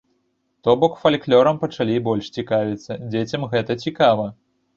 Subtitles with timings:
[0.67, 4.27] То бок фальклёрам пачалі больш цікавіцца, дзецям гэта цікава.